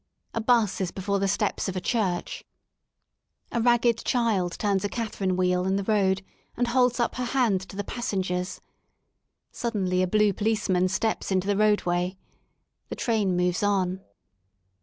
A 0.33 0.41
'bus 0.41 0.81
is 0.81 0.89
before 0.89 1.19
the 1.19 1.27
steps 1.27 1.69
of 1.69 1.75
a 1.75 1.79
church, 1.79 2.39
60 2.39 2.39
ROADS 2.39 2.53
INTO 3.51 3.55
LONDON 3.57 3.61
a 3.61 3.65
ragged 3.69 3.97
child 4.03 4.51
turns 4.57 4.83
a 4.83 4.89
Catherine 4.89 5.37
wheel 5.37 5.65
in 5.67 5.75
the 5.75 5.83
road| 5.83 6.25
and 6.57 6.69
holds 6.69 6.99
up 6.99 7.17
her 7.17 7.23
hand 7.25 7.61
to 7.69 7.75
the 7.75 7.83
passengers. 7.83 8.61
Suddenly 9.51 10.01
a 10.01 10.07
blue 10.07 10.33
policeman 10.33 10.87
steps 10.87 11.29
into 11.29 11.45
the 11.45 11.55
roadway* 11.55 12.17
The 12.89 12.95
train 12.95 13.37
moves 13.37 13.61
on. 13.61 14.01